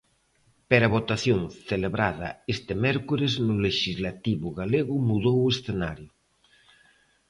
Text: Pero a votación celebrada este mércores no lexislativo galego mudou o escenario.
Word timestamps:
Pero 0.69 0.83
a 0.85 0.93
votación 0.97 1.39
celebrada 1.69 2.29
este 2.55 2.73
mércores 2.85 3.33
no 3.47 3.55
lexislativo 3.67 4.47
galego 4.59 4.95
mudou 5.09 5.37
o 5.41 5.51
escenario. 5.55 6.11